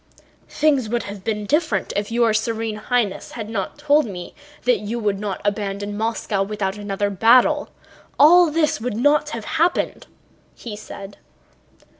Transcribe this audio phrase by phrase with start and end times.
[0.49, 4.97] "Things would have been different if your Serene Highness had not told me that you
[4.97, 7.69] would not abandon Moscow without another battle;
[8.17, 10.07] all this would not have happened,"
[10.55, 11.19] he said.